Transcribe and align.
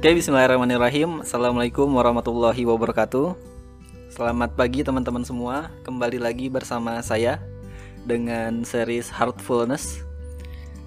Oke, 0.00 0.16
bismillahirrahmanirrahim. 0.16 1.20
Assalamualaikum 1.20 1.84
warahmatullahi 1.92 2.64
wabarakatuh. 2.64 3.36
Selamat 4.08 4.56
pagi 4.56 4.80
teman-teman 4.80 5.20
semua. 5.28 5.68
Kembali 5.84 6.16
lagi 6.16 6.48
bersama 6.48 7.04
saya 7.04 7.36
dengan 8.08 8.64
series 8.64 9.12
Heartfulness. 9.12 10.00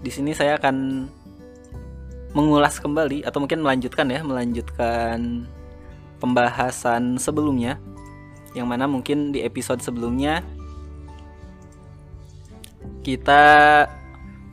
Di 0.02 0.10
sini 0.10 0.34
saya 0.34 0.58
akan 0.58 1.06
mengulas 2.34 2.82
kembali 2.82 3.22
atau 3.22 3.38
mungkin 3.38 3.62
melanjutkan 3.62 4.10
ya, 4.10 4.26
melanjutkan 4.26 5.46
pembahasan 6.18 7.22
sebelumnya 7.22 7.78
yang 8.58 8.66
mana 8.66 8.90
mungkin 8.90 9.30
di 9.30 9.46
episode 9.46 9.86
sebelumnya 9.86 10.42
kita 13.06 13.86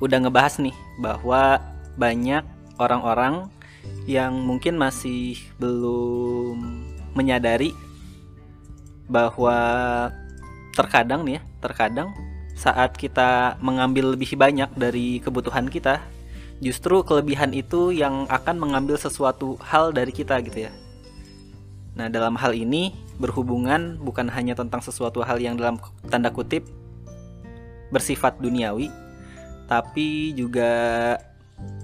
udah 0.05 0.19
ngebahas 0.21 0.61
nih 0.61 0.77
bahwa 1.01 1.65
banyak 1.97 2.45
orang-orang 2.77 3.49
yang 4.09 4.35
mungkin 4.43 4.75
masih 4.81 5.39
belum 5.61 6.59
menyadari 7.15 7.75
bahwa 9.11 9.59
terkadang 10.75 11.27
nih 11.27 11.39
ya, 11.39 11.43
terkadang 11.59 12.09
saat 12.55 12.95
kita 12.95 13.57
mengambil 13.59 14.15
lebih 14.15 14.37
banyak 14.37 14.71
dari 14.77 15.19
kebutuhan 15.19 15.67
kita, 15.67 15.99
justru 16.61 17.01
kelebihan 17.03 17.57
itu 17.57 17.91
yang 17.91 18.29
akan 18.29 18.61
mengambil 18.61 19.01
sesuatu 19.01 19.57
hal 19.65 19.91
dari 19.91 20.13
kita 20.13 20.39
gitu 20.45 20.69
ya. 20.69 20.73
Nah, 21.97 22.07
dalam 22.07 22.39
hal 22.39 22.55
ini 22.55 22.95
berhubungan 23.19 23.99
bukan 24.01 24.31
hanya 24.31 24.55
tentang 24.55 24.81
sesuatu 24.81 25.21
hal 25.27 25.43
yang 25.43 25.59
dalam 25.59 25.77
tanda 26.09 26.31
kutip 26.31 26.65
bersifat 27.91 28.39
duniawi, 28.39 28.89
tapi 29.67 30.31
juga 30.39 30.71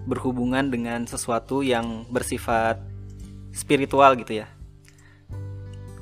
berhubungan 0.06 0.70
dengan 0.70 1.04
sesuatu 1.04 1.60
yang 1.60 2.06
bersifat 2.08 2.78
spiritual 3.50 4.14
gitu 4.16 4.42
ya. 4.42 4.46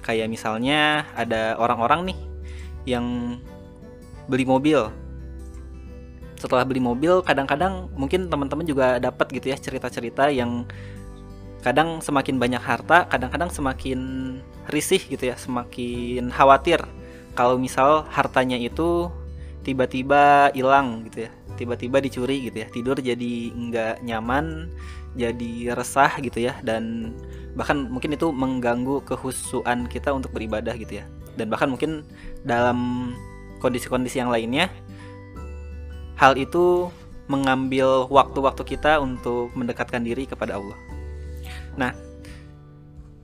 Kayak 0.05 0.29
misalnya 0.29 1.09
ada 1.17 1.56
orang-orang 1.56 2.12
nih 2.12 2.19
yang 2.84 3.41
beli 4.29 4.45
mobil. 4.45 4.92
Setelah 6.37 6.69
beli 6.69 6.84
mobil, 6.84 7.25
kadang-kadang 7.25 7.89
mungkin 7.97 8.29
teman-teman 8.29 8.69
juga 8.69 9.01
dapat 9.01 9.33
gitu 9.33 9.48
ya 9.48 9.56
cerita-cerita 9.56 10.29
yang 10.29 10.69
kadang 11.64 12.05
semakin 12.05 12.36
banyak 12.36 12.61
harta, 12.61 13.09
kadang-kadang 13.09 13.48
semakin 13.48 14.01
risih 14.69 15.01
gitu 15.01 15.33
ya, 15.33 15.36
semakin 15.41 16.29
khawatir 16.29 16.84
kalau 17.34 17.59
misal 17.59 18.07
hartanya 18.12 18.55
itu 18.61 19.11
tiba-tiba 19.65 20.53
hilang 20.53 21.09
gitu 21.09 21.27
ya. 21.27 21.31
Tiba-tiba 21.57 21.98
dicuri 22.05 22.53
gitu 22.53 22.62
ya. 22.62 22.69
Tidur 22.69 22.97
jadi 23.01 23.33
nggak 23.51 24.05
nyaman 24.05 24.69
jadi 25.17 25.73
resah 25.73 26.20
gitu 26.20 26.45
ya. 26.45 26.55
Dan 26.61 27.17
bahkan 27.57 27.89
mungkin 27.89 28.12
itu 28.12 28.29
mengganggu 28.31 29.03
kehusuan 29.09 29.89
kita 29.89 30.12
untuk 30.12 30.31
beribadah 30.37 30.77
gitu 30.77 31.01
ya. 31.01 31.05
Dan 31.35 31.48
bahkan 31.51 31.73
mungkin 31.73 32.05
dalam 32.45 33.11
kondisi-kondisi 33.59 34.20
yang 34.20 34.29
lainnya 34.29 34.69
hal 36.20 36.37
itu 36.39 36.92
mengambil 37.27 38.05
waktu-waktu 38.12 38.62
kita 38.77 39.01
untuk 39.01 39.48
mendekatkan 39.57 40.05
diri 40.05 40.29
kepada 40.29 40.61
Allah. 40.61 40.77
Nah, 41.75 41.91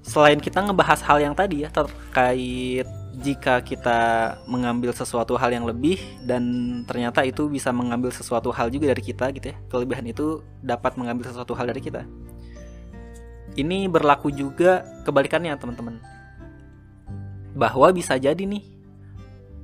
selain 0.01 0.41
kita 0.41 0.65
ngebahas 0.65 1.05
hal 1.05 1.21
yang 1.21 1.37
tadi 1.37 1.63
ya 1.63 1.71
terkait 1.71 2.89
jika 3.19 3.59
kita 3.61 3.99
mengambil 4.47 4.95
sesuatu 4.95 5.35
hal 5.35 5.51
yang 5.51 5.67
lebih 5.67 5.99
dan 6.23 6.43
ternyata 6.87 7.27
itu 7.27 7.51
bisa 7.51 7.75
mengambil 7.75 8.15
sesuatu 8.15 8.55
hal 8.55 8.71
juga 8.71 8.95
dari 8.95 9.03
kita 9.03 9.35
gitu 9.35 9.51
ya 9.51 9.57
kelebihan 9.67 10.07
itu 10.07 10.47
dapat 10.63 10.95
mengambil 10.95 11.27
sesuatu 11.27 11.53
hal 11.59 11.67
dari 11.67 11.83
kita. 11.83 12.07
Ini 13.59 13.91
berlaku 13.91 14.31
juga 14.31 14.87
kebalikannya 15.03 15.59
teman-teman. 15.59 15.99
Bahwa 17.59 17.91
bisa 17.91 18.15
jadi 18.15 18.39
nih 18.39 18.63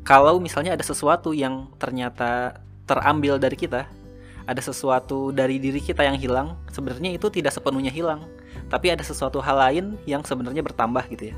kalau 0.03 0.43
misalnya 0.43 0.75
ada 0.75 0.83
sesuatu 0.83 1.31
yang 1.31 1.71
ternyata 1.79 2.63
terambil 2.87 3.39
dari 3.39 3.59
kita 3.59 3.91
ada 4.47 4.63
sesuatu 4.63 5.35
dari 5.35 5.59
diri 5.59 5.83
kita 5.83 6.07
yang 6.07 6.15
hilang 6.15 6.55
sebenarnya 6.71 7.19
itu 7.19 7.27
tidak 7.35 7.51
sepenuhnya 7.51 7.91
hilang 7.91 8.23
tapi 8.71 8.95
ada 8.95 9.03
sesuatu 9.03 9.43
hal 9.43 9.59
lain 9.59 9.85
yang 10.07 10.23
sebenarnya 10.23 10.63
bertambah 10.63 11.03
gitu 11.11 11.35
ya 11.35 11.37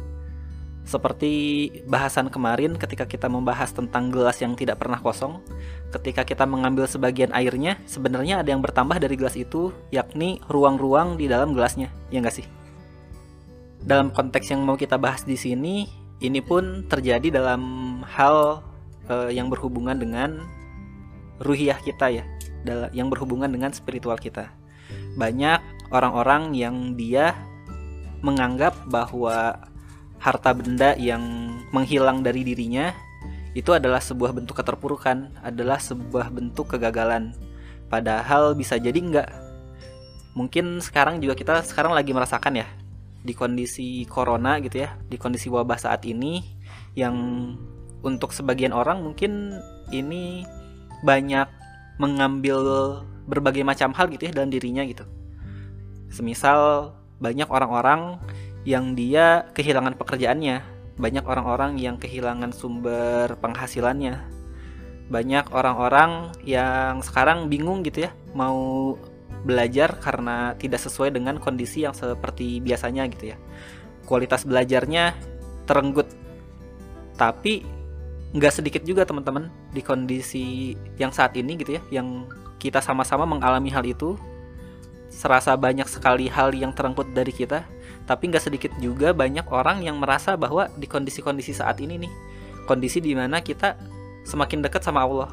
seperti 0.89 1.69
bahasan 1.85 2.33
kemarin 2.33 2.73
ketika 2.81 3.05
kita 3.05 3.29
membahas 3.29 3.77
tentang 3.77 4.09
gelas 4.09 4.41
yang 4.41 4.57
tidak 4.57 4.81
pernah 4.81 4.97
kosong, 4.97 5.45
ketika 5.93 6.25
kita 6.25 6.49
mengambil 6.49 6.89
sebagian 6.89 7.29
airnya, 7.37 7.77
sebenarnya 7.85 8.41
ada 8.41 8.49
yang 8.49 8.65
bertambah 8.65 8.97
dari 8.97 9.13
gelas 9.21 9.37
itu, 9.37 9.69
yakni 9.93 10.41
ruang-ruang 10.49 11.21
di 11.21 11.29
dalam 11.29 11.53
gelasnya, 11.53 11.93
ya 12.09 12.25
nggak 12.25 12.41
sih? 12.41 12.49
Dalam 13.85 14.09
konteks 14.09 14.49
yang 14.49 14.65
mau 14.65 14.81
kita 14.81 14.97
bahas 14.97 15.29
di 15.29 15.37
sini, 15.37 15.93
ini 16.25 16.41
pun 16.41 16.89
terjadi 16.89 17.37
dalam 17.37 17.61
hal 18.09 18.65
uh, 19.13 19.29
yang 19.29 19.53
berhubungan 19.53 20.01
dengan 20.01 20.41
ruhiyah 21.45 21.85
kita 21.85 22.09
ya, 22.09 22.25
yang 22.97 23.13
berhubungan 23.13 23.53
dengan 23.53 23.77
spiritual 23.77 24.17
kita. 24.17 24.57
Banyak 25.21 25.93
orang-orang 25.93 26.57
yang 26.57 26.97
dia 26.97 27.37
menganggap 28.25 28.75
bahwa 28.89 29.68
harta 30.19 30.51
benda 30.55 30.95
yang 30.99 31.23
menghilang 31.71 32.23
dari 32.27 32.43
dirinya 32.43 32.91
itu 33.57 33.75
adalah 33.75 33.99
sebuah 33.99 34.35
bentuk 34.37 34.61
keterpurukan, 34.61 35.35
adalah 35.43 35.83
sebuah 35.83 36.31
bentuk 36.31 36.77
kegagalan. 36.77 37.35
Padahal 37.89 38.55
bisa 38.55 38.77
jadi 38.77 38.99
enggak. 38.99 39.31
Mungkin 40.37 40.79
sekarang 40.79 41.19
juga 41.19 41.35
kita 41.35 41.65
sekarang 41.67 41.97
lagi 41.97 42.15
merasakan 42.15 42.63
ya 42.63 42.69
di 43.25 43.35
kondisi 43.35 44.07
corona 44.07 44.63
gitu 44.63 44.87
ya, 44.87 44.95
di 45.11 45.19
kondisi 45.19 45.51
wabah 45.51 45.81
saat 45.81 46.07
ini 46.07 46.45
yang 46.95 47.15
untuk 48.07 48.31
sebagian 48.31 48.71
orang 48.71 49.03
mungkin 49.03 49.59
ini 49.91 50.47
banyak 51.03 51.51
mengambil 51.99 52.61
berbagai 53.27 53.67
macam 53.67 53.91
hal 53.91 54.07
gitu 54.15 54.31
ya 54.31 54.33
dalam 54.33 54.55
dirinya 54.55 54.87
gitu. 54.87 55.03
Semisal 56.09 56.95
banyak 57.19 57.51
orang-orang 57.51 58.23
yang 58.69 58.93
dia 58.93 59.49
kehilangan 59.57 59.97
pekerjaannya, 59.97 60.61
banyak 61.01 61.25
orang-orang 61.25 61.81
yang 61.81 61.97
kehilangan 61.97 62.53
sumber 62.53 63.33
penghasilannya, 63.41 64.21
banyak 65.09 65.49
orang-orang 65.57 66.37
yang 66.45 67.01
sekarang 67.01 67.49
bingung 67.49 67.81
gitu 67.81 68.05
ya 68.05 68.13
mau 68.37 68.93
belajar 69.49 69.97
karena 69.97 70.53
tidak 70.61 70.85
sesuai 70.85 71.17
dengan 71.17 71.41
kondisi 71.41 71.89
yang 71.89 71.97
seperti 71.97 72.61
biasanya 72.61 73.09
gitu 73.09 73.33
ya. 73.33 73.37
Kualitas 74.05 74.45
belajarnya 74.45 75.17
terenggut, 75.65 76.13
tapi 77.17 77.65
nggak 78.37 78.53
sedikit 78.53 78.85
juga 78.85 79.09
teman-teman 79.09 79.49
di 79.73 79.81
kondisi 79.81 80.77
yang 81.01 81.09
saat 81.09 81.33
ini 81.41 81.57
gitu 81.57 81.81
ya, 81.81 81.83
yang 81.89 82.29
kita 82.61 82.85
sama-sama 82.85 83.25
mengalami 83.25 83.73
hal 83.73 83.87
itu, 83.89 84.21
serasa 85.09 85.57
banyak 85.57 85.89
sekali 85.89 86.29
hal 86.29 86.53
yang 86.53 86.77
terenggut 86.77 87.09
dari 87.17 87.33
kita 87.33 87.65
tapi 88.09 88.33
nggak 88.33 88.41
sedikit 88.41 88.73
juga 88.81 89.13
banyak 89.13 89.45
orang 89.53 89.85
yang 89.85 90.01
merasa 90.01 90.33
bahwa 90.33 90.73
di 90.81 90.89
kondisi-kondisi 90.89 91.53
saat 91.53 91.77
ini 91.85 92.09
nih 92.09 92.13
kondisi 92.65 93.05
di 93.05 93.13
mana 93.13 93.45
kita 93.45 93.77
semakin 94.25 94.65
dekat 94.65 94.81
sama 94.81 95.05
Allah. 95.05 95.29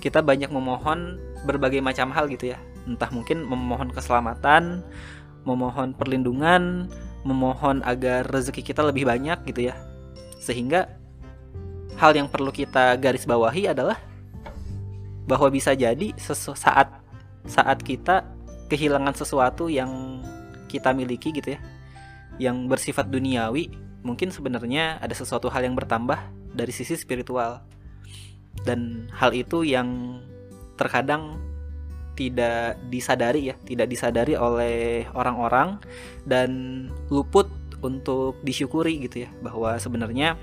Kita 0.00 0.24
banyak 0.24 0.48
memohon 0.48 1.20
berbagai 1.44 1.84
macam 1.84 2.08
hal 2.16 2.32
gitu 2.32 2.56
ya. 2.56 2.58
Entah 2.88 3.12
mungkin 3.12 3.44
memohon 3.44 3.92
keselamatan 3.92 4.80
memohon 5.44 5.92
perlindungan 5.92 6.88
memohon 7.20 7.84
agar 7.84 8.24
rezeki 8.32 8.64
kita 8.64 8.80
lebih 8.80 9.04
banyak 9.04 9.44
gitu 9.44 9.68
ya. 9.68 9.76
Sehingga 10.40 10.88
hal 12.00 12.16
yang 12.16 12.32
perlu 12.32 12.48
kita 12.48 12.96
garis 12.96 13.28
bawahi 13.28 13.76
adalah 13.76 14.00
bahwa 15.28 15.52
bisa 15.52 15.76
jadi 15.76 16.16
saat 16.16 16.96
saat 17.44 17.78
kita 17.84 18.24
kehilangan 18.72 19.12
sesuatu 19.12 19.68
yang 19.68 20.20
kita 20.68 20.92
miliki 20.96 21.28
gitu 21.32 21.56
ya 21.56 21.60
yang 22.38 22.66
bersifat 22.66 23.08
duniawi 23.08 23.70
mungkin 24.04 24.28
sebenarnya 24.28 25.00
ada 25.00 25.12
sesuatu 25.16 25.48
hal 25.48 25.64
yang 25.64 25.76
bertambah 25.76 26.18
dari 26.52 26.72
sisi 26.72 26.94
spiritual. 26.94 27.64
Dan 28.62 29.10
hal 29.10 29.34
itu 29.34 29.66
yang 29.66 30.20
terkadang 30.78 31.38
tidak 32.14 32.78
disadari 32.88 33.50
ya 33.50 33.58
tidak 33.66 33.90
disadari 33.90 34.38
oleh 34.38 35.06
orang-orang 35.18 35.82
dan 36.22 36.50
luput 37.10 37.50
untuk 37.82 38.38
disyukuri 38.46 39.02
gitu 39.04 39.26
ya 39.26 39.30
bahwa 39.42 39.76
sebenarnya 39.76 40.38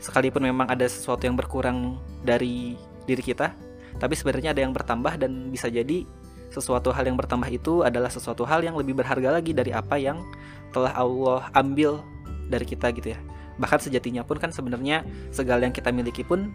sekalipun 0.00 0.48
memang 0.48 0.66
ada 0.72 0.88
sesuatu 0.88 1.28
yang 1.28 1.36
berkurang 1.36 2.00
dari 2.24 2.74
diri 3.04 3.20
kita 3.20 3.52
tapi 4.00 4.16
sebenarnya 4.16 4.56
ada 4.56 4.64
yang 4.64 4.72
bertambah 4.72 5.20
dan 5.20 5.52
bisa 5.52 5.68
jadi 5.68 6.08
sesuatu 6.48 6.90
hal 6.90 7.04
yang 7.04 7.16
bertambah 7.16 7.48
itu 7.52 7.84
adalah 7.84 8.08
sesuatu 8.08 8.44
hal 8.48 8.64
yang 8.64 8.74
lebih 8.76 8.96
berharga 8.96 9.36
lagi 9.36 9.52
dari 9.52 9.72
apa 9.72 10.00
yang 10.00 10.24
telah 10.72 10.92
Allah 10.96 11.48
ambil 11.52 12.00
dari 12.48 12.64
kita 12.64 12.88
gitu 12.96 13.12
ya. 13.16 13.20
Bahkan 13.60 13.80
sejatinya 13.84 14.24
pun 14.24 14.40
kan 14.40 14.54
sebenarnya 14.54 15.04
segala 15.34 15.66
yang 15.68 15.74
kita 15.74 15.92
miliki 15.92 16.24
pun 16.24 16.52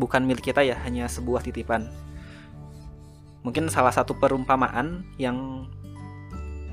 bukan 0.00 0.24
milik 0.24 0.48
kita 0.50 0.64
ya, 0.64 0.78
hanya 0.82 1.10
sebuah 1.10 1.44
titipan. 1.44 1.90
Mungkin 3.44 3.68
salah 3.68 3.92
satu 3.92 4.16
perumpamaan 4.16 5.04
yang 5.20 5.68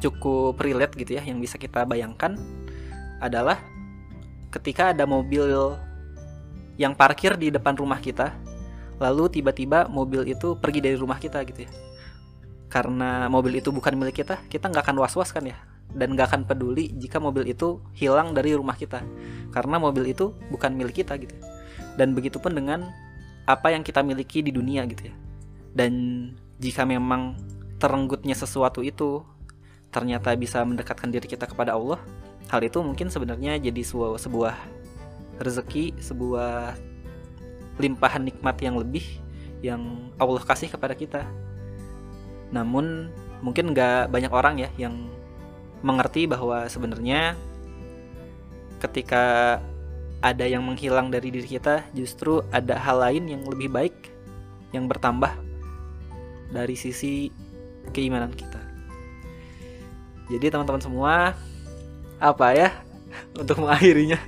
cukup 0.02 0.58
relate 0.58 0.98
gitu 0.98 1.20
ya 1.20 1.22
yang 1.22 1.38
bisa 1.38 1.62
kita 1.62 1.86
bayangkan 1.86 2.34
adalah 3.22 3.62
ketika 4.50 4.92
ada 4.92 5.06
mobil 5.06 5.78
yang 6.76 6.98
parkir 6.98 7.38
di 7.38 7.54
depan 7.54 7.78
rumah 7.78 8.02
kita 8.02 8.34
lalu 8.98 9.30
tiba-tiba 9.30 9.86
mobil 9.86 10.26
itu 10.26 10.58
pergi 10.58 10.82
dari 10.82 10.98
rumah 10.98 11.22
kita 11.22 11.46
gitu 11.46 11.70
ya 11.70 11.72
karena 12.72 13.28
mobil 13.28 13.60
itu 13.60 13.70
bukan 13.70 14.00
milik 14.00 14.24
kita 14.24 14.40
kita 14.48 14.72
nggak 14.72 14.88
akan 14.88 15.04
was-was 15.04 15.36
kan 15.36 15.44
ya. 15.44 15.60
Dan 15.92 16.16
nggak 16.16 16.32
akan 16.32 16.42
peduli 16.48 16.96
jika 16.96 17.20
mobil 17.20 17.52
itu 17.52 17.84
hilang 17.92 18.32
dari 18.32 18.56
rumah 18.56 18.80
kita. 18.80 19.04
Karena 19.52 19.76
mobil 19.76 20.08
itu 20.16 20.32
bukan 20.48 20.72
milik 20.72 21.04
kita 21.04 21.20
gitu. 21.20 21.36
Dan 22.00 22.16
begitupun 22.16 22.56
dengan 22.56 22.88
apa 23.44 23.76
yang 23.76 23.84
kita 23.84 24.00
miliki 24.00 24.40
di 24.40 24.56
dunia 24.56 24.88
gitu 24.88 25.12
ya. 25.12 25.16
Dan 25.76 25.94
jika 26.64 26.88
memang 26.88 27.36
terenggutnya 27.76 28.40
sesuatu 28.40 28.80
itu 28.80 29.20
ternyata 29.92 30.32
bisa 30.40 30.64
mendekatkan 30.64 31.12
diri 31.12 31.28
kita 31.28 31.44
kepada 31.44 31.76
Allah 31.76 32.00
hal 32.48 32.62
itu 32.64 32.80
mungkin 32.80 33.12
sebenarnya 33.12 33.60
jadi 33.60 33.82
sebuah, 33.84 34.20
sebuah 34.22 34.56
rezeki 35.42 36.00
sebuah 36.00 36.78
limpahan 37.82 38.24
nikmat 38.28 38.56
yang 38.62 38.78
lebih 38.78 39.04
yang 39.66 40.14
Allah 40.22 40.42
kasih 40.46 40.70
kepada 40.70 40.94
kita 40.94 41.26
namun 42.52 43.10
mungkin 43.42 43.74
nggak 43.74 44.12
banyak 44.12 44.32
orang 44.32 44.56
ya 44.62 44.70
yang 44.78 45.10
mengerti 45.82 46.30
bahwa 46.30 46.70
sebenarnya 46.70 47.34
ketika 48.78 49.58
ada 50.22 50.46
yang 50.46 50.62
menghilang 50.62 51.10
dari 51.10 51.34
diri 51.34 51.58
kita, 51.58 51.82
justru 51.98 52.46
ada 52.54 52.78
hal 52.78 53.02
lain 53.02 53.26
yang 53.26 53.42
lebih 53.50 53.74
baik 53.74 54.14
yang 54.70 54.86
bertambah 54.86 55.34
dari 56.54 56.78
sisi 56.78 57.34
keimanan 57.90 58.30
kita. 58.30 58.62
Jadi 60.30 60.46
teman-teman 60.54 60.80
semua, 60.80 61.14
apa 62.22 62.48
ya 62.54 62.70
untuk 63.42 63.66
mengakhirinya? 63.66 64.22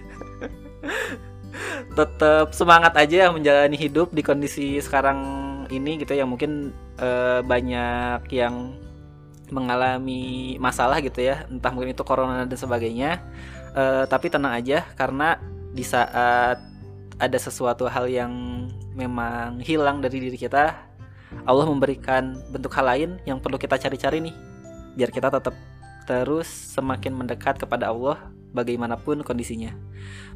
Tetap 1.98 2.58
semangat 2.58 2.98
aja 2.98 3.30
menjalani 3.30 3.78
hidup 3.78 4.10
di 4.10 4.26
kondisi 4.26 4.82
sekarang 4.82 5.22
ini 5.70 6.02
gitu 6.02 6.18
ya 6.18 6.26
mungkin 6.26 6.74
eh, 7.00 7.42
banyak 7.42 8.28
yang 8.30 8.78
mengalami 9.54 10.58
masalah 10.58 10.98
gitu 11.04 11.22
ya 11.22 11.46
entah 11.46 11.70
mungkin 11.70 11.94
itu 11.94 12.02
corona 12.02 12.44
dan 12.44 12.58
sebagainya. 12.58 13.22
Uh, 13.74 14.06
tapi 14.06 14.30
tenang 14.30 14.54
aja 14.54 14.86
karena 14.94 15.42
di 15.74 15.82
saat 15.82 16.62
ada 17.18 17.38
sesuatu 17.42 17.90
hal 17.90 18.06
yang 18.06 18.30
memang 18.94 19.58
hilang 19.66 19.98
dari 19.98 20.22
diri 20.22 20.38
kita 20.38 20.78
Allah 21.50 21.66
memberikan 21.66 22.38
bentuk 22.54 22.70
hal 22.78 22.86
lain 22.86 23.10
yang 23.26 23.42
perlu 23.42 23.58
kita 23.58 23.82
cari-cari 23.82 24.22
nih 24.30 24.36
biar 24.94 25.10
kita 25.10 25.34
tetap 25.34 25.58
terus 26.06 26.46
semakin 26.46 27.18
mendekat 27.18 27.58
kepada 27.58 27.90
Allah 27.90 28.22
bagaimanapun 28.54 29.26
kondisinya. 29.26 29.74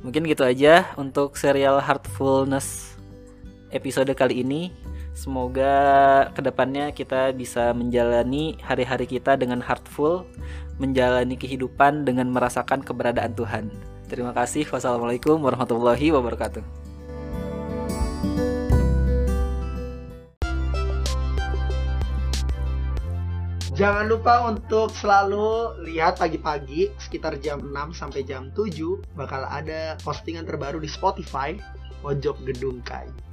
Mungkin 0.02 0.26
gitu 0.26 0.42
aja 0.42 0.90
untuk 0.98 1.38
serial 1.38 1.78
Heartfulness 1.78 2.98
episode 3.70 4.10
kali 4.18 4.42
ini 4.42 4.74
Semoga 5.18 5.74
ke 6.30 6.46
depannya 6.46 6.94
kita 6.94 7.34
bisa 7.34 7.74
menjalani 7.74 8.54
hari-hari 8.62 9.10
kita 9.10 9.34
dengan 9.34 9.66
heartful, 9.66 10.30
menjalani 10.78 11.34
kehidupan 11.34 12.06
dengan 12.06 12.30
merasakan 12.30 12.86
keberadaan 12.86 13.34
Tuhan. 13.34 13.74
Terima 14.14 14.30
kasih. 14.30 14.70
Wassalamualaikum 14.70 15.42
warahmatullahi 15.42 16.14
wabarakatuh. 16.14 16.62
Jangan 23.74 24.06
lupa 24.06 24.54
untuk 24.54 24.94
selalu 24.94 25.82
lihat 25.90 26.22
pagi-pagi 26.22 26.94
sekitar 27.02 27.42
jam 27.42 27.66
6 27.66 27.98
sampai 27.98 28.22
jam 28.22 28.54
7 28.54 28.70
bakal 29.18 29.50
ada 29.50 29.98
postingan 30.06 30.46
terbaru 30.46 30.78
di 30.78 30.90
Spotify 30.90 31.58
Pojok 32.06 32.38
Gedung 32.46 32.86
Kai. 32.86 33.27